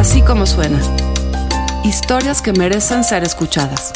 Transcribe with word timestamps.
Así 0.00 0.22
como 0.22 0.46
suena. 0.46 0.80
Historias 1.84 2.40
que 2.40 2.54
merecen 2.54 3.04
ser 3.04 3.22
escuchadas. 3.22 3.92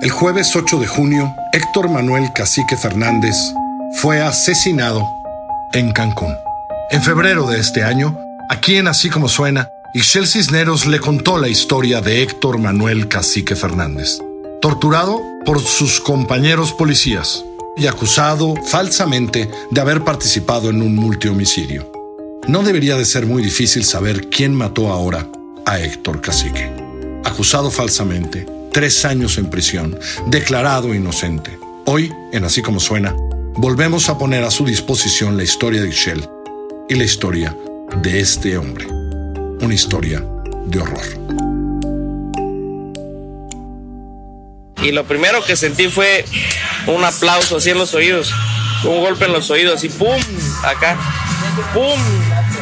El 0.00 0.10
jueves 0.10 0.54
8 0.54 0.78
de 0.78 0.86
junio, 0.86 1.34
Héctor 1.52 1.90
Manuel 1.90 2.32
Cacique 2.32 2.76
Fernández 2.76 3.34
fue 3.96 4.22
asesinado 4.22 5.04
en 5.72 5.90
Cancún. 5.90 6.36
En 6.92 7.02
febrero 7.02 7.48
de 7.48 7.58
este 7.58 7.82
año, 7.82 8.16
aquí 8.48 8.76
en 8.76 8.86
Así 8.86 9.10
como 9.10 9.28
suena, 9.28 9.70
Ixchel 9.92 10.28
Cisneros 10.28 10.86
le 10.86 11.00
contó 11.00 11.36
la 11.38 11.48
historia 11.48 12.00
de 12.00 12.22
Héctor 12.22 12.58
Manuel 12.58 13.08
Cacique 13.08 13.56
Fernández, 13.56 14.20
torturado 14.60 15.20
por 15.44 15.58
sus 15.58 15.98
compañeros 15.98 16.72
policías 16.72 17.44
y 17.76 17.86
acusado 17.86 18.54
falsamente 18.66 19.50
de 19.70 19.80
haber 19.80 20.02
participado 20.02 20.70
en 20.70 20.82
un 20.82 20.94
multihomicidio. 20.94 21.90
No 22.46 22.62
debería 22.62 22.96
de 22.96 23.04
ser 23.04 23.26
muy 23.26 23.42
difícil 23.42 23.84
saber 23.84 24.28
quién 24.28 24.54
mató 24.54 24.92
ahora 24.92 25.28
a 25.64 25.80
Héctor 25.80 26.20
Cacique. 26.20 26.70
Acusado 27.24 27.70
falsamente, 27.70 28.46
tres 28.70 29.04
años 29.04 29.38
en 29.38 29.48
prisión, 29.48 29.98
declarado 30.26 30.94
inocente. 30.94 31.58
Hoy, 31.86 32.12
en 32.32 32.44
Así 32.44 32.60
como 32.60 32.80
suena, 32.80 33.14
volvemos 33.56 34.08
a 34.08 34.18
poner 34.18 34.44
a 34.44 34.50
su 34.50 34.64
disposición 34.64 35.36
la 35.36 35.42
historia 35.42 35.80
de 35.80 35.88
Ixchel 35.88 36.28
y 36.88 36.94
la 36.94 37.04
historia 37.04 37.56
de 38.02 38.20
este 38.20 38.58
hombre. 38.58 38.86
Una 39.60 39.74
historia 39.74 40.24
de 40.66 40.80
horror. 40.80 41.43
Y 44.84 44.92
lo 44.92 45.04
primero 45.04 45.42
que 45.42 45.56
sentí 45.56 45.88
fue 45.88 46.24
un 46.86 47.02
aplauso 47.02 47.56
así 47.56 47.70
en 47.70 47.78
los 47.78 47.94
oídos, 47.94 48.30
un 48.84 49.00
golpe 49.00 49.24
en 49.24 49.32
los 49.32 49.50
oídos 49.50 49.82
y 49.82 49.88
¡pum! 49.88 50.20
Acá, 50.62 50.96
¡pum! 51.72 51.98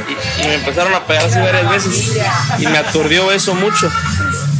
Y, 0.08 0.46
me 0.46 0.54
empezaron 0.54 0.94
a 0.94 1.04
pegar 1.04 1.24
así 1.26 1.38
varias 1.40 1.68
veces 1.68 2.16
y 2.58 2.66
me 2.66 2.78
aturdió 2.78 3.32
eso 3.32 3.56
mucho, 3.56 3.90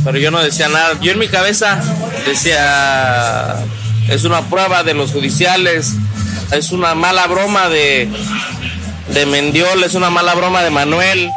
pero 0.05 0.19
yo 0.19 0.33
no 0.33 0.43
decía 0.43 0.69
nada. 0.69 0.99
Yo 1.01 1.13
en 1.13 1.21
mi 1.21 1.29
cabeza 1.29 1.81
decía, 2.27 3.55
es 4.09 4.25
una 4.25 4.43
prueba 4.43 4.83
de 4.83 4.95
los 4.95 5.13
judiciales, 5.13 5.93
es 6.51 6.73
una 6.73 6.97
mala 6.97 7.29
broma 7.29 7.69
de, 7.69 8.09
de 9.09 9.27
Mendiol, 9.27 9.85
es 9.85 9.95
una 9.95 10.11
mala 10.11 10.35
broma 10.35 10.65
de 10.65 10.71
Manuel. 10.71 11.31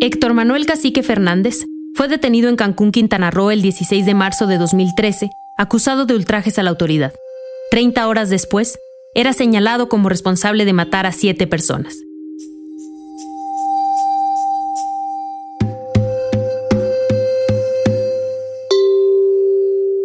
Héctor 0.00 0.32
Manuel 0.32 0.64
Cacique 0.64 1.02
Fernández 1.02 1.66
fue 1.92 2.06
detenido 2.06 2.48
en 2.48 2.54
Cancún, 2.54 2.92
Quintana 2.92 3.32
Roo 3.32 3.50
el 3.50 3.62
16 3.62 4.06
de 4.06 4.14
marzo 4.14 4.46
de 4.46 4.56
2013, 4.56 5.30
acusado 5.56 6.06
de 6.06 6.14
ultrajes 6.14 6.56
a 6.60 6.62
la 6.62 6.70
autoridad. 6.70 7.12
Treinta 7.72 8.06
horas 8.06 8.30
después, 8.30 8.78
era 9.16 9.32
señalado 9.32 9.88
como 9.88 10.08
responsable 10.08 10.64
de 10.64 10.72
matar 10.72 11.04
a 11.06 11.10
siete 11.10 11.48
personas. 11.48 11.96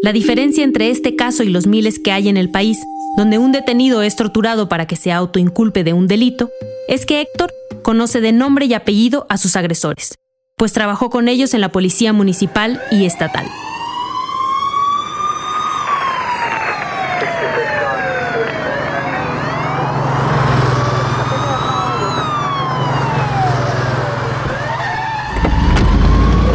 La 0.01 0.11
diferencia 0.11 0.63
entre 0.63 0.89
este 0.89 1.15
caso 1.15 1.43
y 1.43 1.49
los 1.49 1.67
miles 1.67 1.99
que 1.99 2.11
hay 2.11 2.29
en 2.29 2.37
el 2.37 2.49
país, 2.49 2.79
donde 3.15 3.37
un 3.37 3.51
detenido 3.51 4.01
es 4.01 4.15
torturado 4.15 4.67
para 4.67 4.87
que 4.87 4.95
se 4.95 5.11
autoinculpe 5.11 5.83
de 5.83 5.93
un 5.93 6.07
delito, 6.07 6.49
es 6.87 7.05
que 7.05 7.21
Héctor 7.21 7.53
conoce 7.83 8.21
de 8.21 8.31
nombre 8.31 8.65
y 8.65 8.73
apellido 8.73 9.27
a 9.29 9.37
sus 9.37 9.55
agresores, 9.55 10.15
pues 10.57 10.73
trabajó 10.73 11.09
con 11.09 11.27
ellos 11.27 11.53
en 11.53 11.61
la 11.61 11.69
policía 11.69 12.13
municipal 12.13 12.81
y 12.89 13.05
estatal. 13.05 13.45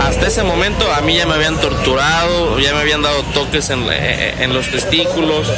Hasta 0.01 0.27
ese 0.27 0.43
momento 0.43 0.93
a 0.93 1.01
mí 1.03 1.17
ya 1.17 1.27
me 1.27 1.35
habían 1.35 1.61
torturado, 1.61 2.59
ya 2.59 2.73
me 2.73 2.81
habían 2.81 3.03
dado 3.03 3.23
toques 3.35 3.71
en, 3.71 3.85
en 3.89 4.53
los 4.53 4.71
testículos, 4.71 5.53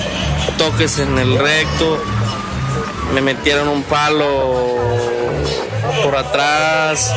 toques 0.58 0.98
en 0.98 1.16
el 1.18 1.38
recto, 1.38 2.02
me 3.14 3.20
metieron 3.20 3.68
un 3.68 3.82
palo 3.82 5.09
por 6.02 6.16
atrás, 6.16 7.14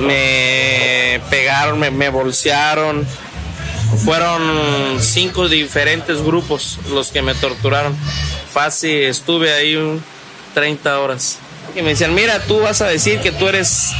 me 0.00 1.20
pegaron, 1.30 1.78
me, 1.78 2.08
bolsearon. 2.08 3.06
Fueron 4.04 5.00
cinco 5.00 5.48
diferentes 5.48 6.22
grupos 6.22 6.78
los 6.90 7.10
que 7.10 7.22
me 7.22 7.34
torturaron. 7.34 7.96
Fácil, 8.52 9.04
estuve 9.04 9.52
ahí 9.52 9.76
30 10.54 11.00
horas. 11.00 11.38
Y 11.74 11.82
me 11.82 11.90
decían, 11.90 12.14
mira, 12.14 12.40
tú 12.40 12.60
vas 12.60 12.80
a 12.80 12.88
decir 12.88 13.20
que 13.20 13.32
tú 13.32 13.48
eres 13.48 13.92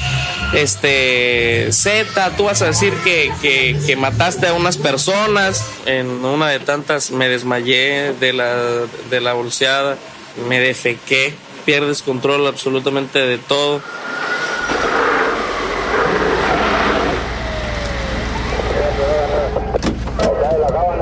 este 0.55 1.69
Z, 1.73 2.31
tú 2.37 2.45
vas 2.45 2.63
a 2.63 2.67
decir 2.67 2.93
que, 3.05 3.33
que, 3.87 3.97
mataste 3.97 4.47
a 4.47 4.55
unas 4.55 4.77
personas. 4.77 5.65
En 5.85 6.07
una 6.25 6.49
de 6.49 6.61
tantas 6.61 7.11
me 7.11 7.29
desmayé 7.29 8.13
de 8.15 8.33
la, 8.33 8.55
de 9.11 9.21
la 9.21 9.35
bolseada, 9.35 9.97
me 10.49 10.61
defequé 10.61 11.35
pierdes 11.67 12.01
control 12.01 12.47
absolutamente 12.47 13.19
de 13.19 13.39
todo. 13.39 13.83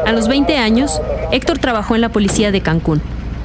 A 0.06 0.12
los 0.12 0.26
20 0.26 0.56
años, 0.56 1.00
Héctor 1.30 1.58
trabajó 1.58 1.94
en 1.94 2.00
la 2.00 2.08
policía 2.08 2.50
de 2.50 2.62
Cancún. 2.62 3.02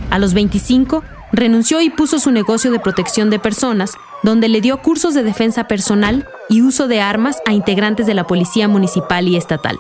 A 0.10 0.18
los 0.18 0.34
25, 0.34 1.04
renunció 1.32 1.82
y 1.82 1.90
puso 1.90 2.20
su 2.20 2.32
negocio 2.32 2.72
de 2.72 2.80
protección 2.80 3.30
de 3.30 3.40
personas, 3.40 3.96
donde 4.24 4.48
le 4.48 4.62
dio 4.62 4.82
cursos 4.82 5.14
de 5.14 5.24
defensa 5.24 5.66
personal 5.66 6.28
y 6.50 6.62
uso 6.62 6.88
de 6.88 7.02
armas 7.02 7.38
a 7.46 7.54
integrantes 7.54 8.08
de 8.08 8.14
la 8.14 8.26
policía 8.26 8.68
municipal 8.68 9.28
y 9.28 9.36
estatal 9.36 9.78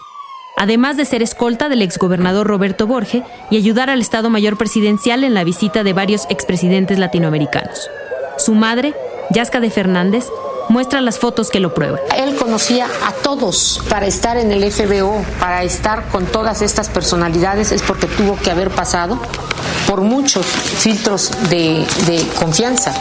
además 0.60 0.98
de 0.98 1.06
ser 1.06 1.24
escolta 1.24 1.70
del 1.70 1.82
exgobernador 1.82 2.46
Roberto 2.46 2.86
Borge 2.86 3.24
y 3.50 3.58
ayudar 3.58 3.90
al 3.90 4.02
Estado 4.02 4.30
Mayor 4.30 4.58
Presidencial 4.58 5.24
en 5.24 5.34
la 5.34 5.44
visita 5.44 5.84
de 5.84 5.94
varios 5.94 6.28
expresidentes 6.30 7.00
latinoamericanos. 7.00 7.90
Su 8.38 8.54
madre, 8.54 8.94
Yasca 9.32 9.62
de 9.62 9.72
Fernández, 9.72 10.28
muestra 10.68 11.02
las 11.02 11.18
fotos 11.18 11.50
que 11.50 11.62
lo 11.62 11.74
prueban. 11.74 12.00
Él 12.16 12.36
conocía 12.36 12.88
a 13.06 13.14
todos 13.14 13.82
para 13.90 14.06
estar 14.06 14.38
en 14.38 14.52
el 14.52 14.70
FBO, 14.70 15.24
para 15.40 15.64
estar 15.64 16.08
con 16.10 16.26
todas 16.26 16.62
estas 16.62 16.90
personalidades, 16.90 17.72
es 17.72 17.82
porque 17.82 18.08
tuvo 18.08 18.36
que 18.36 18.52
haber 18.52 18.70
pasado 18.70 19.18
por 19.88 20.02
muchos 20.02 20.46
filtros 20.46 21.32
de, 21.50 21.88
de 22.06 22.24
confianza. 22.38 22.94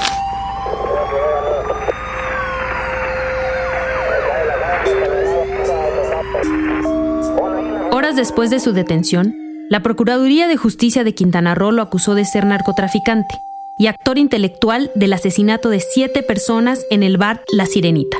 Después 8.18 8.50
de 8.50 8.58
su 8.58 8.72
detención, 8.72 9.36
la 9.70 9.80
Procuraduría 9.80 10.48
de 10.48 10.56
Justicia 10.56 11.04
de 11.04 11.14
Quintana 11.14 11.54
Roo 11.54 11.70
lo 11.70 11.82
acusó 11.82 12.16
de 12.16 12.24
ser 12.24 12.44
narcotraficante 12.44 13.40
y 13.78 13.86
actor 13.86 14.18
intelectual 14.18 14.90
del 14.96 15.12
asesinato 15.12 15.70
de 15.70 15.78
siete 15.78 16.24
personas 16.24 16.84
en 16.90 17.04
el 17.04 17.16
bar 17.16 17.44
La 17.52 17.64
Sirenita. 17.64 18.18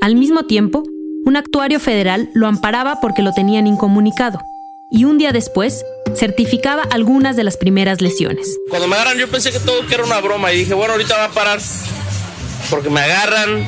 Al 0.00 0.16
mismo 0.16 0.44
tiempo, 0.44 0.82
un 1.26 1.36
actuario 1.36 1.78
federal 1.78 2.30
lo 2.32 2.46
amparaba 2.46 3.00
porque 3.02 3.20
lo 3.20 3.32
tenían 3.34 3.66
incomunicado 3.66 4.40
y 4.90 5.04
un 5.04 5.18
día 5.18 5.32
después 5.32 5.84
certificaba 6.16 6.84
algunas 6.90 7.36
de 7.36 7.44
las 7.44 7.58
primeras 7.58 8.00
lesiones. 8.00 8.56
Cuando 8.70 8.88
me 8.88 8.94
agarran 8.94 9.18
yo 9.18 9.28
pensé 9.28 9.52
que 9.52 9.60
todo 9.60 9.82
era 9.90 10.04
una 10.04 10.22
broma 10.22 10.54
y 10.54 10.60
dije, 10.60 10.72
bueno, 10.72 10.94
ahorita 10.94 11.18
va 11.18 11.24
a 11.24 11.32
parar 11.32 11.60
porque 12.70 12.88
me 12.88 13.00
agarran, 13.00 13.66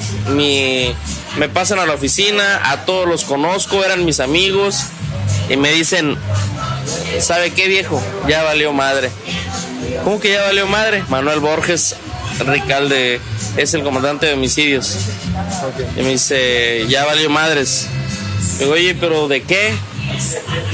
me 1.38 1.48
pasan 1.48 1.78
a 1.78 1.86
la 1.86 1.94
oficina, 1.94 2.70
a 2.70 2.84
todos 2.84 3.08
los 3.08 3.24
conozco, 3.24 3.84
eran 3.84 4.04
mis 4.04 4.20
amigos 4.20 4.84
y 5.48 5.56
me 5.56 5.72
dicen, 5.72 6.16
¿sabe 7.20 7.52
qué 7.52 7.68
viejo? 7.68 8.02
Ya 8.28 8.42
valió 8.42 8.72
madre. 8.72 9.10
¿Cómo 10.04 10.20
que 10.20 10.32
ya 10.32 10.42
valió 10.42 10.66
madre? 10.66 11.04
Manuel 11.08 11.40
Borges 11.40 11.96
Ricalde 12.46 13.20
es 13.56 13.74
el 13.74 13.82
comandante 13.82 14.26
de 14.26 14.34
homicidios. 14.34 14.96
Y 15.96 16.02
me 16.02 16.10
dice, 16.10 16.86
ya 16.88 17.04
valió 17.04 17.28
madres. 17.30 17.86
Digo, 18.58 18.72
oye, 18.72 18.94
pero 18.94 19.28
¿de 19.28 19.42
qué? 19.42 19.74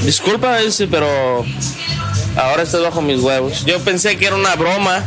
Disculpa, 0.03 0.57
dice, 0.59 0.87
pero 0.87 1.45
ahora 2.35 2.63
estoy 2.63 2.83
bajo 2.83 3.01
mis 3.01 3.19
huevos. 3.19 3.65
Yo 3.65 3.79
pensé 3.79 4.17
que 4.17 4.27
era 4.27 4.35
una 4.35 4.55
broma 4.55 5.03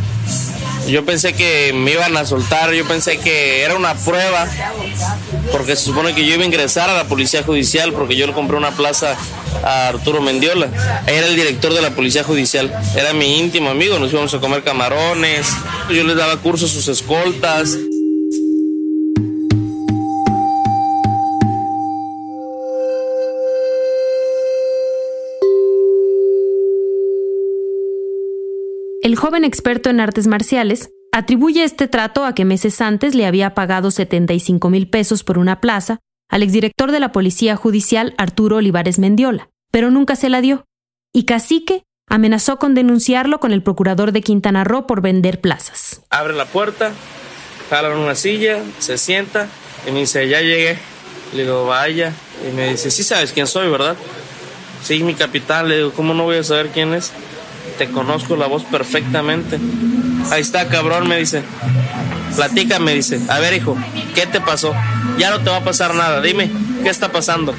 yo 0.88 1.04
pensé 1.04 1.32
que 1.32 1.72
me 1.72 1.92
iban 1.92 2.16
a 2.16 2.24
soltar, 2.24 2.72
yo 2.72 2.86
pensé 2.86 3.18
que 3.18 3.62
era 3.62 3.76
una 3.76 3.94
prueba, 3.94 4.46
porque 5.52 5.76
se 5.76 5.84
supone 5.84 6.14
que 6.14 6.24
yo 6.26 6.34
iba 6.34 6.42
a 6.42 6.46
ingresar 6.46 6.90
a 6.90 6.94
la 6.94 7.04
policía 7.04 7.42
judicial, 7.42 7.92
porque 7.92 8.16
yo 8.16 8.26
le 8.26 8.32
compré 8.32 8.56
una 8.56 8.72
plaza 8.72 9.16
a 9.62 9.88
Arturo 9.88 10.20
Mendiola. 10.20 10.68
Era 11.06 11.26
el 11.26 11.36
director 11.36 11.72
de 11.74 11.82
la 11.82 11.90
policía 11.90 12.24
judicial, 12.24 12.72
era 12.96 13.12
mi 13.12 13.38
íntimo 13.38 13.70
amigo, 13.70 13.98
nos 13.98 14.12
íbamos 14.12 14.32
a 14.34 14.40
comer 14.40 14.62
camarones, 14.62 15.48
yo 15.88 16.04
les 16.04 16.16
daba 16.16 16.36
cursos 16.38 16.70
a 16.70 16.74
sus 16.74 16.88
escoltas. 16.88 17.76
El 29.02 29.16
joven 29.16 29.44
experto 29.44 29.88
en 29.88 29.98
artes 29.98 30.26
marciales 30.26 30.90
atribuye 31.10 31.64
este 31.64 31.88
trato 31.88 32.26
a 32.26 32.34
que 32.34 32.44
meses 32.44 32.82
antes 32.82 33.14
le 33.14 33.24
había 33.24 33.54
pagado 33.54 33.90
75 33.90 34.68
mil 34.68 34.90
pesos 34.90 35.24
por 35.24 35.38
una 35.38 35.62
plaza 35.62 36.00
al 36.28 36.42
exdirector 36.42 36.92
de 36.92 37.00
la 37.00 37.10
Policía 37.10 37.56
Judicial 37.56 38.12
Arturo 38.18 38.56
Olivares 38.56 38.98
Mendiola, 38.98 39.48
pero 39.72 39.90
nunca 39.90 40.16
se 40.16 40.28
la 40.28 40.42
dio, 40.42 40.66
y 41.14 41.24
Cacique 41.24 41.82
amenazó 42.10 42.58
con 42.58 42.74
denunciarlo 42.74 43.40
con 43.40 43.52
el 43.52 43.62
procurador 43.62 44.12
de 44.12 44.20
Quintana 44.20 44.64
Roo 44.64 44.86
por 44.86 45.00
vender 45.00 45.40
plazas. 45.40 46.02
Abre 46.10 46.34
la 46.34 46.44
puerta, 46.44 46.92
jalan 47.70 47.96
una 47.96 48.14
silla, 48.14 48.62
se 48.80 48.98
sienta 48.98 49.48
y 49.88 49.92
me 49.92 50.00
dice, 50.00 50.28
ya 50.28 50.42
llegué. 50.42 50.78
Le 51.32 51.42
digo, 51.44 51.64
vaya. 51.64 52.12
Y 52.46 52.54
me 52.54 52.70
dice, 52.70 52.90
sí 52.90 53.02
sabes 53.02 53.32
quién 53.32 53.46
soy, 53.46 53.70
¿verdad? 53.70 53.96
Sí, 54.82 55.02
mi 55.02 55.14
capitán. 55.14 55.68
Le 55.68 55.76
digo, 55.78 55.92
¿cómo 55.92 56.12
no 56.12 56.24
voy 56.24 56.36
a 56.36 56.42
saber 56.42 56.68
quién 56.68 56.92
es? 56.92 57.12
Conozco 57.88 58.36
la 58.36 58.46
voz 58.46 58.64
perfectamente. 58.64 59.58
Ahí 60.30 60.42
está, 60.42 60.68
cabrón, 60.68 61.08
me 61.08 61.18
dice. 61.18 61.42
Platica, 62.36 62.78
me 62.78 62.94
dice. 62.94 63.20
A 63.28 63.38
ver, 63.38 63.54
hijo, 63.54 63.76
¿qué 64.14 64.26
te 64.26 64.40
pasó? 64.40 64.74
Ya 65.18 65.30
no 65.30 65.40
te 65.40 65.50
va 65.50 65.56
a 65.56 65.64
pasar 65.64 65.94
nada. 65.94 66.20
Dime, 66.20 66.50
¿qué 66.82 66.88
está 66.88 67.10
pasando? 67.10 67.54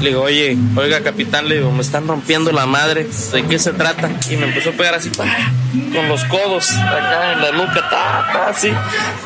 Le 0.00 0.10
digo, 0.10 0.22
oye, 0.22 0.56
oiga, 0.76 1.02
capitán, 1.02 1.48
le 1.48 1.56
digo, 1.56 1.70
me 1.72 1.82
están 1.82 2.06
rompiendo 2.06 2.52
la 2.52 2.66
madre. 2.66 3.06
¿De 3.32 3.44
qué 3.44 3.58
se 3.58 3.72
trata? 3.72 4.10
Y 4.30 4.36
me 4.36 4.46
empezó 4.46 4.70
a 4.70 4.72
pegar 4.72 4.94
así, 4.94 5.10
con 5.10 6.08
los 6.08 6.24
codos, 6.24 6.70
acá 6.72 7.32
en 7.32 7.40
la 7.40 7.52
nuca, 7.52 7.88
ta, 7.88 8.48
así. 8.48 8.72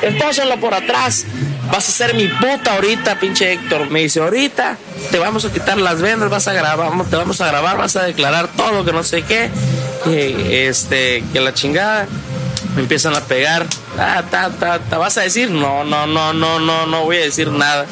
Empósenlo 0.02 0.58
por 0.58 0.74
atrás. 0.74 1.26
Vas 1.70 1.88
a 1.88 1.92
ser 1.92 2.14
mi 2.14 2.28
puta 2.28 2.74
ahorita, 2.74 3.20
pinche 3.20 3.52
Héctor. 3.52 3.90
Me 3.90 4.00
dice, 4.00 4.20
ahorita 4.20 4.78
te 5.10 5.18
vamos 5.18 5.44
a 5.44 5.52
quitar 5.52 5.78
las 5.78 6.00
vendas, 6.00 6.30
vas 6.30 6.48
a 6.48 6.52
grabar, 6.52 6.90
te 7.04 7.16
vamos 7.16 7.40
a 7.40 7.46
grabar, 7.46 7.76
vas 7.76 7.96
a 7.96 8.04
declarar 8.04 8.48
todo, 8.48 8.84
que 8.84 8.92
no 8.92 9.02
sé 9.02 9.22
qué, 9.22 9.50
que 10.04 10.68
este, 10.68 11.24
que 11.32 11.40
la 11.40 11.54
chingada. 11.54 12.06
Me 12.74 12.82
empiezan 12.82 13.14
a 13.14 13.20
pegar, 13.20 13.66
ta, 13.96 14.22
ta, 14.30 14.50
ta, 14.50 14.78
ta. 14.78 14.98
¿Vas 14.98 15.16
a 15.18 15.22
decir? 15.22 15.50
No, 15.50 15.84
no, 15.84 16.06
no, 16.06 16.32
no, 16.32 16.60
no, 16.60 16.86
no 16.86 17.04
voy 17.04 17.16
a 17.16 17.20
decir 17.20 17.50
nada. 17.50 17.86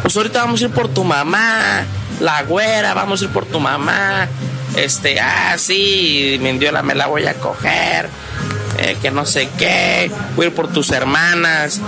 Pues 0.00 0.16
ahorita 0.16 0.44
vamos 0.44 0.60
a 0.60 0.64
ir 0.64 0.70
por 0.70 0.88
tu 0.88 1.04
mamá, 1.04 1.84
la 2.20 2.42
güera, 2.44 2.94
vamos 2.94 3.20
a 3.20 3.24
ir 3.24 3.30
por 3.30 3.44
tu 3.44 3.60
mamá. 3.60 4.28
Este, 4.76 5.20
ah, 5.20 5.56
sí, 5.58 6.38
Mendiola 6.40 6.82
me 6.82 6.94
la 6.94 7.08
voy 7.08 7.26
a 7.26 7.34
coger. 7.34 8.08
Eh, 8.78 8.96
que 9.02 9.10
no 9.10 9.26
sé 9.26 9.48
qué, 9.58 10.10
voy 10.34 10.46
a 10.46 10.48
ir 10.48 10.54
por 10.54 10.66
tus 10.66 10.90
hermanas, 10.90 11.80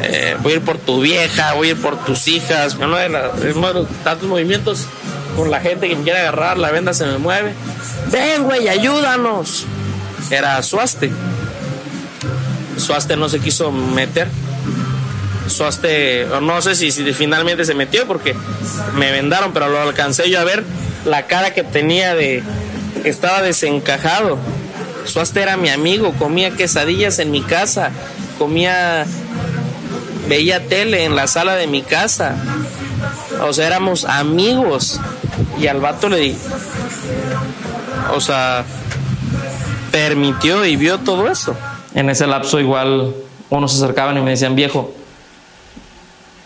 eh, 0.00 0.36
voy 0.40 0.52
a 0.52 0.56
ir 0.56 0.62
por 0.62 0.78
tu 0.78 1.00
vieja, 1.00 1.52
voy 1.54 1.68
a 1.68 1.70
ir 1.72 1.80
por 1.80 2.02
tus 2.04 2.28
hijas. 2.28 2.76
Uno 2.76 2.96
de, 2.96 3.08
los 3.08 3.88
tantos 4.04 4.28
movimientos 4.28 4.86
con 5.38 5.52
la 5.52 5.60
gente 5.60 5.88
que 5.88 5.94
me 5.94 6.02
quiere 6.02 6.18
agarrar, 6.18 6.58
la 6.58 6.72
venda 6.72 6.92
se 6.92 7.06
me 7.06 7.16
mueve. 7.16 7.54
Ven, 8.10 8.42
güey, 8.42 8.66
ayúdanos. 8.68 9.66
Era 10.30 10.60
Suaste. 10.64 11.12
Suaste 12.76 13.16
no 13.16 13.28
se 13.28 13.38
quiso 13.38 13.70
meter. 13.70 14.26
Suaste, 15.46 16.26
no 16.42 16.60
sé 16.60 16.74
si, 16.74 16.90
si 16.90 17.12
finalmente 17.14 17.64
se 17.64 17.74
metió 17.74 18.06
porque 18.08 18.34
me 18.96 19.12
vendaron, 19.12 19.52
pero 19.52 19.68
lo 19.68 19.80
alcancé 19.80 20.28
yo 20.28 20.40
a 20.40 20.44
ver 20.44 20.64
la 21.04 21.26
cara 21.26 21.54
que 21.54 21.62
tenía 21.62 22.16
de 22.16 22.42
estaba 23.04 23.40
desencajado 23.40 24.38
Suaste 25.08 25.40
era 25.40 25.56
mi 25.56 25.70
amigo, 25.70 26.12
comía 26.18 26.50
quesadillas 26.50 27.18
en 27.18 27.30
mi 27.30 27.40
casa, 27.42 27.90
comía, 28.38 29.06
veía 30.28 30.66
tele 30.66 31.04
en 31.04 31.16
la 31.16 31.26
sala 31.26 31.56
de 31.56 31.66
mi 31.66 31.80
casa. 31.80 32.34
O 33.42 33.52
sea, 33.52 33.66
éramos 33.66 34.04
amigos. 34.04 35.00
Y 35.58 35.66
al 35.66 35.80
vato 35.80 36.08
le 36.08 36.18
di, 36.18 36.36
o 38.14 38.20
sea, 38.20 38.64
permitió 39.90 40.64
y 40.64 40.76
vio 40.76 40.98
todo 40.98 41.30
eso. 41.30 41.56
En 41.94 42.10
ese 42.10 42.26
lapso 42.26 42.60
igual 42.60 43.14
unos 43.50 43.72
se 43.72 43.82
acercaban 43.82 44.16
y 44.18 44.20
me 44.20 44.30
decían, 44.30 44.54
viejo, 44.54 44.92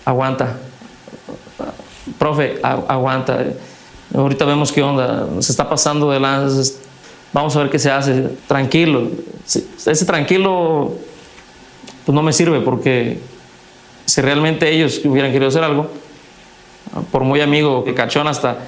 aguanta. 0.04 0.58
Profe, 2.18 2.60
aguanta. 2.62 3.44
Ahorita 4.14 4.44
vemos 4.44 4.72
qué 4.72 4.82
onda. 4.82 5.26
Se 5.40 5.52
está 5.52 5.68
pasando 5.68 6.10
de 6.10 6.20
lanzas 6.20 6.76
vamos 7.32 7.56
a 7.56 7.60
ver 7.60 7.70
qué 7.70 7.78
se 7.78 7.90
hace, 7.90 8.28
tranquilo. 8.46 9.08
Ese 9.46 10.04
tranquilo 10.04 10.94
pues 12.04 12.14
no 12.14 12.22
me 12.22 12.32
sirve 12.32 12.60
porque 12.60 13.18
si 14.04 14.20
realmente 14.20 14.70
ellos 14.70 15.00
hubieran 15.04 15.32
querido 15.32 15.48
hacer 15.48 15.64
algo, 15.64 15.90
por 17.10 17.24
muy 17.24 17.40
amigo 17.40 17.84
que 17.84 17.94
cachón 17.94 18.26
hasta 18.28 18.58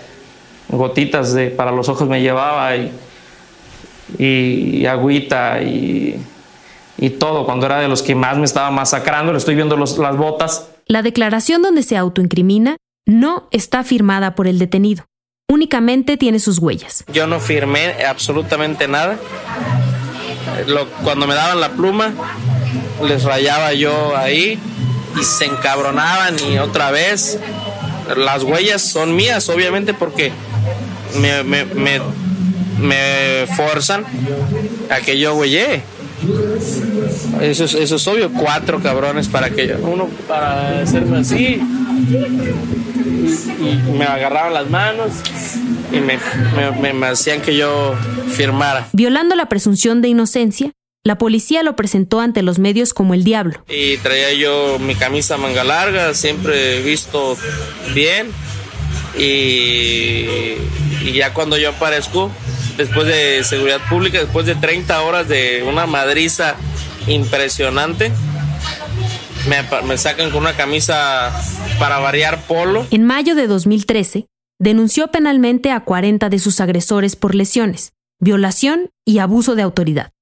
gotitas 0.69 1.35
de, 1.35 1.49
para 1.51 1.73
los 1.73 1.89
ojos 1.89 2.09
me 2.09 2.21
llevaba 2.23 2.77
y, 2.77 2.93
y, 4.19 4.87
agüita 4.87 5.63
y, 5.63 6.17
y, 6.99 7.11
todo, 7.11 7.45
cuando 7.45 7.67
era 7.67 7.81
de 7.81 7.89
los 7.89 8.03
que 8.03 8.15
más 8.15 8.39
me 8.39 8.45
estaba 8.45 8.71
masacrando, 8.71 9.33
le 9.33 9.39
estoy 9.39 9.55
viendo 9.55 9.77
las 9.77 10.17
botas. 10.17 10.69
La 10.87 11.03
declaración 11.03 11.63
donde 11.63 11.83
se 11.83 11.97
autoincrimina 11.97 12.77
no 13.07 13.49
está 13.51 13.85
firmada 13.85 14.35
por 14.35 14.47
el 14.47 14.59
detenido 14.59 15.05
únicamente 15.55 16.17
tiene 16.17 16.39
sus 16.39 16.59
huellas. 16.59 17.05
Yo 17.13 17.27
no 17.27 17.41
firmé 17.41 18.05
absolutamente 18.05 18.89
nada. 18.89 19.19
cuando 21.03 21.27
me 21.27 21.35
daban 21.35 21.61
la 21.61 21.71
pluma, 21.71 22.13
les 23.03 23.25
rayaba 23.25 23.73
yo 23.73 24.17
ahí 24.17 24.59
y 25.19 25.25
se 25.25 25.47
encabronaban 25.47 26.37
y 26.41 26.59
otra 26.59 26.91
vez. 26.91 27.39
Las 28.17 28.43
huellas 28.43 28.83
son 28.83 29.17
mías, 29.17 29.49
obviamente, 29.49 29.95
porque 29.95 30.33
me, 31.21 31.43
me, 31.43 31.65
me, 31.65 32.01
me 32.81 33.47
forzan 33.57 34.05
a 34.91 35.01
que 35.01 35.19
yo 35.19 35.35
huelle. 35.35 35.83
Eso 37.41 37.65
es, 37.65 37.75
eso 37.75 37.97
es 37.97 38.09
obvio, 38.09 38.33
cuatro 38.33 38.81
cabrones 38.81 39.29
para 39.29 39.51
que 39.51 39.69
yo, 39.69 39.79
uno 39.79 40.09
para 40.27 40.81
hacerme 40.81 41.19
así, 41.19 41.61
y, 43.61 43.93
me 43.93 44.05
agarraban 44.05 44.55
las 44.55 44.71
manos 44.71 45.11
y 45.93 46.01
me, 46.01 46.19
me, 46.93 47.07
hacían 47.07 47.43
que 47.43 47.57
yo 47.57 47.95
firmara. 48.29 48.89
Violando 48.93 49.35
la 49.35 49.47
presunción 49.47 50.01
de 50.01 50.09
inocencia, 50.09 50.73
la 51.05 51.19
policía 51.19 51.63
lo 51.63 51.77
presentó 51.77 52.21
ante 52.21 52.43
los 52.43 52.59
medios 52.59 52.95
como 52.95 53.13
el 53.13 53.25
diablo. 53.25 53.63
Y 53.69 53.99
traía 53.99 54.33
yo 54.33 54.79
mi 54.79 54.95
camisa 54.95 55.37
manga 55.37 55.63
larga, 55.63 56.15
siempre 56.15 56.81
visto 56.83 57.37
bien. 57.95 58.31
Y, 59.19 60.57
y, 61.05 61.13
ya 61.13 61.33
cuando 61.35 61.57
yo 61.59 61.71
aparezco, 61.71 62.31
después 62.77 63.07
de 63.07 63.45
seguridad 63.45 63.81
pública, 63.89 64.19
después 64.19 64.47
de 64.47 64.57
30 64.57 65.03
horas 65.03 65.29
de 65.29 65.63
una 65.63 65.87
madriza 65.87 66.57
impresionante, 67.07 68.11
me, 69.85 69.99
sacan 69.99 70.31
con 70.31 70.41
una 70.41 70.57
camisa 70.57 71.33
para 71.79 71.99
variar 71.99 72.47
polo. 72.47 72.87
En 72.91 73.05
mayo 73.05 73.35
de 73.35 73.47
2013, 73.47 74.27
denunció 74.59 75.09
penalmente 75.09 75.71
a 75.71 75.81
40 75.81 76.31
de 76.31 76.39
sus 76.39 76.61
agresores 76.61 77.15
por 77.15 77.35
lesiones, 77.35 77.93
violación 78.21 78.91
y 79.05 79.19
abuso 79.19 79.55
de 79.55 79.63
autoridad. 79.63 80.14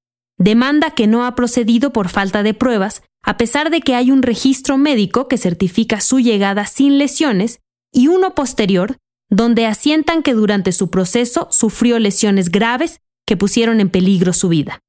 Demanda 0.42 0.90
que 0.90 1.06
no 1.06 1.24
ha 1.24 1.36
procedido 1.36 1.92
por 1.92 2.08
falta 2.08 2.42
de 2.42 2.52
pruebas, 2.52 3.04
a 3.22 3.36
pesar 3.36 3.70
de 3.70 3.80
que 3.80 3.94
hay 3.94 4.10
un 4.10 4.22
registro 4.22 4.76
médico 4.76 5.28
que 5.28 5.38
certifica 5.38 6.00
su 6.00 6.18
llegada 6.18 6.66
sin 6.66 6.98
lesiones 6.98 7.60
y 7.92 8.08
uno 8.08 8.34
posterior 8.34 8.96
donde 9.30 9.66
asientan 9.66 10.24
que 10.24 10.34
durante 10.34 10.72
su 10.72 10.90
proceso 10.90 11.46
sufrió 11.52 12.00
lesiones 12.00 12.50
graves 12.50 12.98
que 13.24 13.36
pusieron 13.36 13.78
en 13.78 13.88
peligro 13.88 14.32
su 14.32 14.48
vida. 14.48 14.80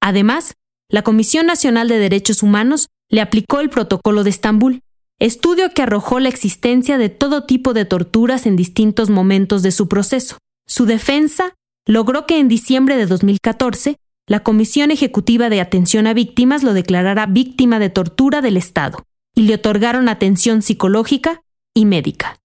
Además, 0.00 0.54
la 0.90 1.02
Comisión 1.02 1.44
Nacional 1.44 1.88
de 1.88 1.98
Derechos 1.98 2.42
Humanos 2.42 2.88
le 3.10 3.20
aplicó 3.20 3.60
el 3.60 3.68
Protocolo 3.68 4.24
de 4.24 4.30
Estambul, 4.30 4.80
estudio 5.20 5.70
que 5.74 5.82
arrojó 5.82 6.18
la 6.18 6.30
existencia 6.30 6.96
de 6.96 7.10
todo 7.10 7.44
tipo 7.44 7.74
de 7.74 7.84
torturas 7.84 8.46
en 8.46 8.56
distintos 8.56 9.10
momentos 9.10 9.62
de 9.62 9.70
su 9.70 9.86
proceso. 9.86 10.38
Su 10.66 10.86
defensa 10.86 11.52
logró 11.86 12.24
que 12.24 12.38
en 12.38 12.48
diciembre 12.48 12.96
de 12.96 13.04
2014 13.04 13.96
la 14.26 14.40
Comisión 14.40 14.90
Ejecutiva 14.90 15.50
de 15.50 15.60
Atención 15.60 16.06
a 16.06 16.14
Víctimas 16.14 16.62
lo 16.62 16.72
declarara 16.72 17.26
víctima 17.26 17.78
de 17.78 17.90
tortura 17.90 18.40
del 18.40 18.56
Estado 18.56 19.04
y 19.34 19.42
le 19.42 19.54
otorgaron 19.54 20.08
atención 20.08 20.62
psicológica 20.62 21.42
y 21.74 21.84
médica. 21.84 22.38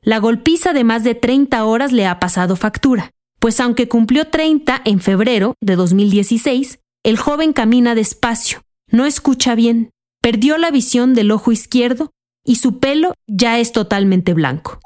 La 0.00 0.18
golpiza 0.18 0.72
de 0.72 0.84
más 0.84 1.04
de 1.04 1.14
30 1.14 1.62
horas 1.64 1.92
le 1.92 2.06
ha 2.06 2.18
pasado 2.20 2.56
factura, 2.56 3.10
pues 3.38 3.60
aunque 3.60 3.88
cumplió 3.88 4.28
30 4.28 4.80
en 4.84 5.00
febrero 5.00 5.54
de 5.60 5.76
2016, 5.76 6.78
el 7.04 7.18
joven 7.18 7.52
camina 7.52 7.94
despacio, 7.94 8.62
no 8.90 9.04
escucha 9.04 9.54
bien, 9.54 9.90
perdió 10.22 10.56
la 10.56 10.70
visión 10.70 11.12
del 11.14 11.30
ojo 11.30 11.52
izquierdo 11.52 12.12
y 12.44 12.56
su 12.56 12.78
pelo 12.78 13.12
ya 13.26 13.58
es 13.58 13.72
totalmente 13.72 14.32
blanco. 14.32 14.80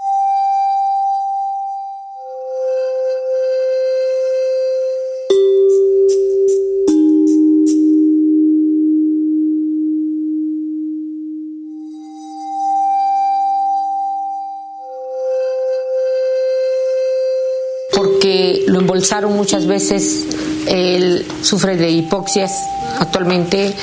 Lo 18.71 18.79
embolsaron 18.79 19.35
muchas 19.35 19.67
veces 19.67 20.27
Él 20.67 21.27
sufre 21.43 21.77
de 21.77 21.91
hipoxias 21.91 22.53
actualmente, 23.01 23.75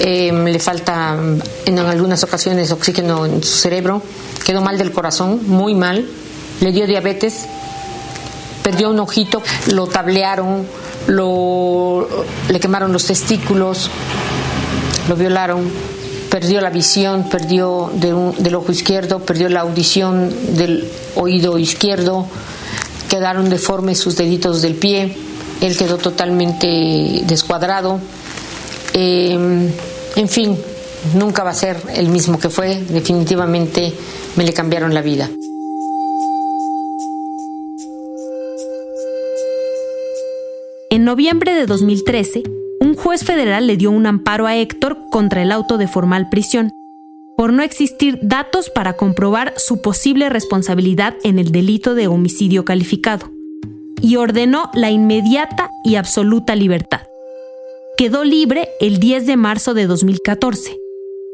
em, 0.00 0.44
le 0.44 0.58
falta 0.58 1.16
en 1.66 1.78
algunas 1.78 2.24
ocasiones 2.24 2.72
oxígeno 2.72 3.26
en 3.26 3.44
su 3.44 3.56
cerebro, 3.58 4.02
quedó 4.44 4.60
mal 4.60 4.76
del 4.76 4.90
corazón, 4.90 5.40
muy 5.46 5.74
mal, 5.74 6.04
le 6.60 6.72
dio 6.72 6.86
diabetes, 6.86 7.46
perdió 8.64 8.90
un 8.90 8.98
ojito, 8.98 9.40
lo 9.72 9.86
tablearon, 9.86 10.66
lo, 11.06 12.08
le 12.48 12.58
quemaron 12.58 12.92
los 12.92 13.06
testículos, 13.06 13.88
lo 15.08 15.14
violaron, 15.14 15.70
perdió 16.28 16.60
la 16.60 16.70
visión, 16.70 17.28
perdió 17.30 17.92
del 17.94 18.54
ojo 18.56 18.72
izquierdo, 18.72 19.20
perdió 19.20 19.48
la 19.48 19.60
audición 19.60 20.56
del 20.56 20.90
oído 21.14 21.56
izquierdo, 21.56 22.26
quedaron 23.14 23.48
deformes 23.48 23.98
sus 23.98 24.16
deditos 24.16 24.60
del 24.60 24.74
pie, 24.74 25.16
él 25.60 25.76
quedó 25.76 25.98
totalmente 25.98 27.22
descuadrado. 27.28 28.00
Em, 28.92 29.70
en 30.16 30.28
fin, 30.28 30.58
nunca 31.14 31.44
va 31.44 31.50
a 31.50 31.54
ser 31.54 31.76
el 31.94 32.08
mismo 32.08 32.40
que 32.40 32.50
fue, 32.50 32.82
definitivamente 32.88 33.92
me 34.34 34.42
le 34.42 34.52
cambiaron 34.52 34.92
la 34.94 35.00
vida. 35.00 35.30
En 40.90 41.04
noviembre 41.04 41.54
de 41.54 41.66
2013, 41.66 42.42
un 42.80 42.96
juez 42.96 43.22
federal 43.22 43.68
le 43.68 43.76
dio 43.76 43.92
un 43.92 44.06
amparo 44.06 44.48
a 44.48 44.56
Héctor 44.56 44.98
contra 45.08 45.42
el 45.42 45.52
auto 45.52 45.78
de 45.78 45.86
formal 45.86 46.28
prisión, 46.30 46.72
por 47.36 47.52
no 47.52 47.62
existir 47.62 48.18
datos 48.22 48.70
para 48.70 48.96
comprobar 48.96 49.54
su 49.56 49.80
posible 49.80 50.28
responsabilidad 50.28 51.16
en 51.24 51.38
el 51.38 51.52
delito 51.52 51.94
de 51.94 52.06
homicidio 52.06 52.64
calificado, 52.64 53.30
y 54.00 54.16
ordenó 54.16 54.70
la 54.74 54.90
inmediata 54.90 55.70
y 55.84 55.96
absoluta 55.96 56.54
libertad. 56.54 57.02
Quedó 57.96 58.24
libre 58.24 58.68
el 58.80 58.98
10 58.98 59.26
de 59.26 59.36
marzo 59.36 59.74
de 59.74 59.86
2014, 59.86 60.76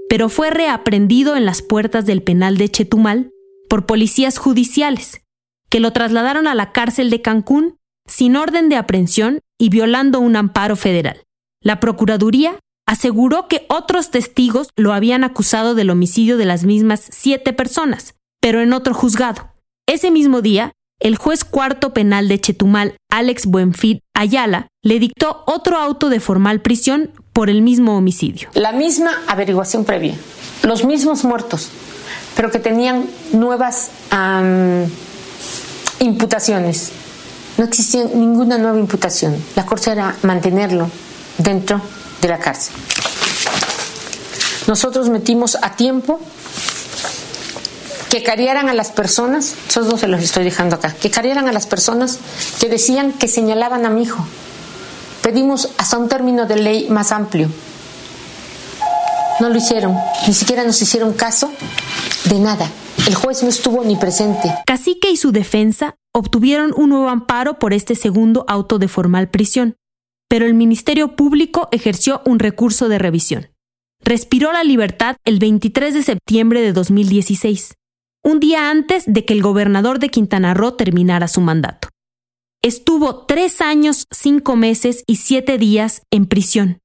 pero 0.09 0.29
fue 0.29 0.51
reaprendido 0.51 1.37
en 1.37 1.45
las 1.45 1.63
puertas 1.63 2.07
del 2.07 2.23
penal 2.23 2.57
de 2.59 2.69
Chetumal 2.69 3.31
por 3.69 3.87
policías 3.87 4.39
judiciales, 4.39 5.23
que 5.69 5.81
lo 5.81 5.93
trasladaron 5.93 6.47
a 6.47 6.55
la 6.55 6.73
cárcel 6.73 7.11
de 7.11 7.23
Cancún 7.23 7.77
sin 8.07 8.37
orden 8.37 8.69
de 8.69 8.77
aprehensión 8.77 9.41
y 9.59 9.69
violando 9.69 10.19
un 10.21 10.37
amparo 10.37 10.75
federal. 10.77 11.23
La 11.63 11.79
Procuraduría 11.79 12.59
aseguró 12.91 13.47
que 13.47 13.67
otros 13.69 14.11
testigos 14.11 14.71
lo 14.75 14.93
habían 14.93 15.23
acusado 15.23 15.77
del 15.77 15.91
homicidio 15.91 16.37
de 16.37 16.45
las 16.45 16.65
mismas 16.65 17.01
siete 17.09 17.53
personas, 17.53 18.17
pero 18.41 18.63
en 18.63 18.73
otro 18.73 18.95
juzgado. 18.95 19.53
Ese 19.87 20.11
mismo 20.11 20.43
día, 20.43 20.73
el 20.99 21.15
juez 21.15 21.45
cuarto 21.45 21.93
penal 21.93 22.27
de 22.27 22.41
Chetumal, 22.41 22.97
Alex 23.09 23.47
Buenfit 23.47 24.01
Ayala, 24.13 24.67
le 24.83 24.99
dictó 24.99 25.45
otro 25.47 25.77
auto 25.77 26.09
de 26.09 26.19
formal 26.19 26.63
prisión 26.63 27.13
por 27.33 27.49
el 27.49 27.63
mismo 27.63 27.97
homicidio. 27.97 28.49
La 28.55 28.73
misma 28.73 29.13
averiguación 29.29 29.85
previa, 29.85 30.17
los 30.65 30.85
mismos 30.85 31.23
muertos, 31.23 31.69
pero 32.35 32.51
que 32.51 32.59
tenían 32.59 33.07
nuevas 33.33 33.93
imputaciones 36.01 36.91
no 37.57 37.65
existía 37.67 38.03
ninguna 38.13 38.59
nueva 38.59 38.81
imputación. 38.81 39.37
La 39.55 39.65
cosa 39.65 39.93
era 39.93 40.17
mantenerlo 40.25 40.91
dentro 41.39 41.81
de 42.21 42.29
la 42.29 42.39
cárcel. 42.39 42.75
Nosotros 44.67 45.09
metimos 45.09 45.57
a 45.63 45.75
tiempo 45.75 46.21
que 48.11 48.23
cariaran 48.23 48.69
a 48.69 48.75
las 48.75 48.91
personas, 48.91 49.55
esos 49.69 49.89
dos 49.89 50.01
se 50.01 50.09
los 50.09 50.21
estoy 50.21 50.45
dejando 50.45 50.77
acá, 50.77 50.93
que 50.93 51.11
cariaran 51.11 51.49
a 51.49 51.53
las 51.53 51.67
personas 51.67 52.19
que 52.61 52.69
decían 52.69 53.13
que 53.13 53.29
señalaban 53.29 53.87
a 53.87 53.91
mi 53.91 54.03
hijo. 54.03 54.27
Pedimos 55.23 55.71
hasta 55.79 55.97
un 55.97 56.09
término 56.09 56.47
de 56.47 56.57
ley 56.57 56.89
más 56.91 57.13
amplio. 57.13 57.49
No 59.39 59.49
lo 59.49 59.57
hicieron, 59.57 59.97
ni 60.27 60.35
siquiera 60.35 60.65
nos 60.65 60.83
hicieron 60.83 61.13
caso 61.15 61.51
de 62.25 62.39
nada. 62.39 62.69
El 63.07 63.15
juez 63.15 63.43
no 63.43 63.49
estuvo 63.49 63.85
ni 63.85 63.97
presente. 63.97 64.53
Cacique 64.67 65.11
y 65.11 65.17
su 65.17 65.33
defensa 65.33 65.95
obtuvieron 66.13 66.75
un 66.77 66.91
nuevo 66.91 67.09
amparo 67.09 67.59
por 67.59 67.73
este 67.73 67.95
segundo 67.95 68.45
auto 68.49 68.79
de 68.79 68.89
formal 68.89 69.29
prisión, 69.29 69.77
pero 70.31 70.47
el 70.47 70.55
Ministerio 70.55 71.17
Público 71.17 71.69
ejerció 71.73 72.23
un 72.25 72.39
recurso 72.39 72.89
de 72.89 73.01
revisión. 73.01 73.49
Respiró 74.01 74.53
la 74.53 74.63
libertad 74.63 75.17
el 75.25 75.41
23 75.41 75.93
de 75.93 76.05
septiembre 76.05 76.63
de 76.63 76.73
2016, 76.73 77.75
un 78.23 78.39
día 78.39 78.71
antes 78.71 79.03
de 79.09 79.25
que 79.25 79.35
el 79.35 79.43
gobernador 79.43 79.99
de 79.99 80.09
Quintana 80.09 80.55
Roo 80.55 80.75
terminara 80.75 81.27
su 81.27 81.41
mandato. 81.41 81.89
Estuvo 82.63 83.27
tres 83.27 83.61
años, 83.61 84.07
cinco 84.13 84.55
meses 84.55 85.03
y 85.09 85.17
siete 85.17 85.59
días 85.59 86.03
en 86.13 86.27
prisión. 86.27 86.79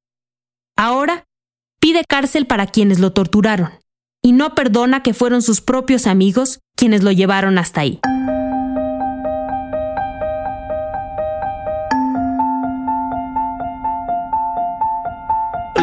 Ahora 0.75 1.25
pide 1.79 2.03
cárcel 2.03 2.47
para 2.47 2.65
quienes 2.65 2.99
lo 2.99 3.13
torturaron 3.13 3.69
y 4.23 4.31
no 4.31 4.55
perdona 4.55 5.03
que 5.03 5.13
fueron 5.13 5.43
sus 5.43 5.61
propios 5.61 6.07
amigos 6.07 6.61
quienes 6.75 7.03
lo 7.03 7.11
llevaron 7.11 7.59
hasta 7.59 7.81
ahí. 7.81 7.99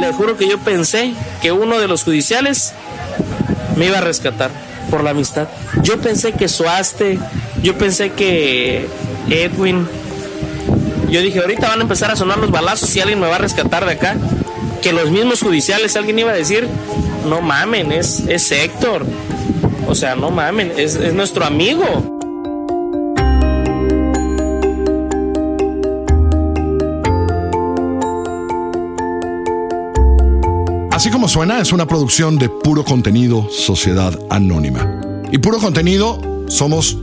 Le 0.03 0.13
juro 0.13 0.37
que 0.37 0.49
yo 0.49 0.59
pensé 0.59 1.15
que 1.41 1.53
uno 1.53 1.79
de 1.79 1.87
los 1.87 2.03
judiciales 2.03 2.73
me 3.77 3.87
iba 3.87 3.99
a 3.99 4.01
rescatar 4.01 4.51
por 4.91 5.05
la 5.05 5.11
amistad. 5.11 5.47
Yo 5.85 6.01
pensé 6.01 6.33
que 6.33 6.49
Suaste, 6.49 7.21
yo 7.63 7.79
pensé 7.79 8.11
que 8.11 8.89
Edwin. 9.31 9.87
Yo 11.09 11.21
dije, 11.21 11.39
ahorita 11.39 11.69
van 11.69 11.79
a 11.79 11.83
empezar 11.83 12.11
a 12.11 12.17
sonar 12.17 12.39
los 12.39 12.51
balazos 12.51 12.97
y 12.97 13.01
alguien 13.01 13.21
me 13.21 13.29
va 13.29 13.37
a 13.37 13.39
rescatar 13.39 13.87
de 13.87 13.93
acá. 13.93 14.17
Que 14.83 14.93
los 14.93 15.09
mismos 15.13 15.41
judiciales, 15.41 15.95
alguien 15.95 16.19
iba 16.19 16.33
a 16.33 16.35
decir, 16.35 16.67
no 17.29 17.41
mamen, 17.41 17.93
es, 17.93 18.25
es 18.27 18.51
Héctor. 18.51 19.07
O 19.87 19.95
sea, 19.95 20.17
no 20.17 20.33
mamen, 20.33 20.73
es, 20.77 20.97
es 20.97 21.15
nuestro 21.15 21.45
amigo. 21.45 22.12
Como 31.13 31.29
suena, 31.29 31.61
es 31.61 31.73
una 31.73 31.87
producción 31.87 32.39
de 32.39 32.49
puro 32.49 32.85
contenido 32.85 33.47
Sociedad 33.51 34.19
Anónima. 34.31 35.01
Y 35.31 35.39
puro 35.39 35.59
contenido 35.59 36.21
somos 36.49 36.99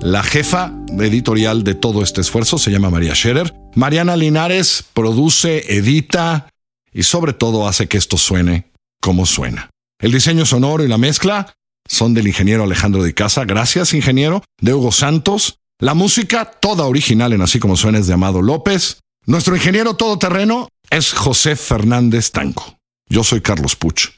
la 0.00 0.24
jefa 0.24 0.74
editorial 0.98 1.62
de 1.62 1.74
todo 1.74 2.02
este 2.02 2.20
esfuerzo, 2.20 2.58
se 2.58 2.72
llama 2.72 2.90
María 2.90 3.14
Scherer. 3.14 3.54
Mariana 3.76 4.16
Linares 4.16 4.84
produce, 4.92 5.76
edita 5.76 6.48
y 6.92 7.04
sobre 7.04 7.32
todo 7.32 7.68
hace 7.68 7.86
que 7.86 7.98
esto 7.98 8.18
suene 8.18 8.66
como 9.00 9.26
suena. 9.26 9.70
El 10.00 10.10
diseño 10.10 10.44
sonoro 10.44 10.82
y 10.82 10.88
la 10.88 10.98
mezcla 10.98 11.54
son 11.88 12.14
del 12.14 12.26
ingeniero 12.26 12.64
Alejandro 12.64 13.02
de 13.04 13.14
Casa. 13.14 13.44
Gracias, 13.44 13.94
ingeniero. 13.94 14.42
De 14.60 14.74
Hugo 14.74 14.90
Santos. 14.90 15.58
La 15.78 15.94
música, 15.94 16.46
toda 16.46 16.84
original 16.84 17.32
en 17.32 17.42
Así 17.42 17.60
como 17.60 17.76
suena, 17.76 17.98
es 17.98 18.08
de 18.08 18.14
Amado 18.14 18.42
López. 18.42 18.98
Nuestro 19.24 19.54
ingeniero 19.54 19.94
todoterreno 19.94 20.68
es 20.90 21.12
José 21.12 21.54
Fernández 21.54 22.32
Tanco. 22.32 22.79
Yo 23.10 23.24
soy 23.24 23.40
Carlos 23.40 23.74
Puch. 23.74 24.10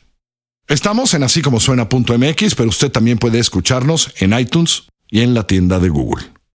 Estamos 0.69 1.15
en 1.15 1.23
así 1.23 1.41
como 1.41 1.61
suena.mx, 1.61 2.55
pero 2.55 2.69
usted 2.69 2.93
también 2.93 3.19
puede 3.19 3.39
escucharnos 3.39 4.13
en 4.19 4.39
iTunes 4.39 4.85
y 5.09 5.23
en 5.23 5.33
la 5.33 5.47
tienda 5.47 5.81
de 5.81 5.89
Google. 5.89 6.27